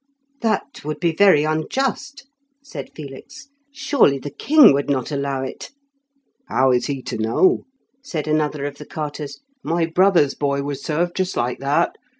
"That 0.41 0.83
would 0.83 0.99
be 0.99 1.13
very 1.13 1.43
unjust," 1.43 2.25
said 2.63 2.89
Felix. 2.95 3.49
"Surely 3.71 4.17
the 4.17 4.31
king 4.31 4.73
would 4.73 4.89
not 4.89 5.11
allow 5.11 5.43
it?" 5.43 5.69
"How 6.47 6.71
is 6.71 6.87
he 6.87 7.03
to 7.03 7.19
know?" 7.19 7.65
said 8.03 8.27
another 8.27 8.65
of 8.65 8.79
the 8.79 8.85
carters. 8.87 9.41
"My 9.63 9.85
brother's 9.85 10.33
boy 10.33 10.63
was 10.63 10.81
served 10.83 11.17
just 11.17 11.37
like 11.37 11.59
that. 11.59 11.91